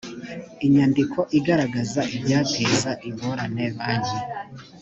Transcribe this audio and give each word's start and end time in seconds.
inyandiko 0.65 1.19
igaragaza 1.37 2.01
ibyateza 2.15 2.89
ingorane 3.07 3.65
banki 3.77 4.17